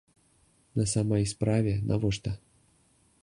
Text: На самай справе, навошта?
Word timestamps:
На 0.79 0.85
самай 0.93 1.27
справе, 1.33 1.73
навошта? 1.91 2.35